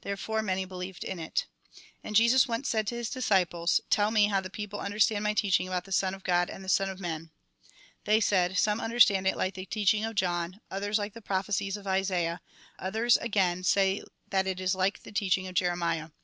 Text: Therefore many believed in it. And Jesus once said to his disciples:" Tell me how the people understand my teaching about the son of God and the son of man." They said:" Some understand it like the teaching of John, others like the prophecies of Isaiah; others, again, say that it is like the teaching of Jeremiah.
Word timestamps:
Therefore 0.00 0.42
many 0.42 0.64
believed 0.64 1.04
in 1.04 1.20
it. 1.20 1.46
And 2.02 2.16
Jesus 2.16 2.48
once 2.48 2.68
said 2.68 2.84
to 2.88 2.96
his 2.96 3.10
disciples:" 3.10 3.80
Tell 3.90 4.10
me 4.10 4.26
how 4.26 4.40
the 4.40 4.50
people 4.50 4.80
understand 4.80 5.22
my 5.22 5.34
teaching 5.34 5.68
about 5.68 5.84
the 5.84 5.92
son 5.92 6.14
of 6.14 6.24
God 6.24 6.50
and 6.50 6.64
the 6.64 6.68
son 6.68 6.88
of 6.90 6.98
man." 6.98 7.30
They 8.04 8.18
said:" 8.18 8.58
Some 8.58 8.80
understand 8.80 9.28
it 9.28 9.36
like 9.36 9.54
the 9.54 9.66
teaching 9.66 10.04
of 10.04 10.16
John, 10.16 10.58
others 10.68 10.98
like 10.98 11.12
the 11.14 11.22
prophecies 11.22 11.76
of 11.76 11.86
Isaiah; 11.86 12.40
others, 12.76 13.18
again, 13.18 13.62
say 13.62 14.02
that 14.30 14.48
it 14.48 14.60
is 14.60 14.74
like 14.74 15.04
the 15.04 15.12
teaching 15.12 15.46
of 15.46 15.54
Jeremiah. 15.54 16.08